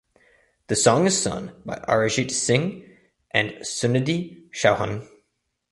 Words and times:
The 0.65 0.75
song 0.75 1.05
is 1.05 1.21
sung 1.21 1.51
by 1.63 1.75
Arijit 1.87 2.31
Singh 2.31 2.89
and 3.29 3.51
Sunidhi 3.61 4.49
Chauhan. 4.49 5.07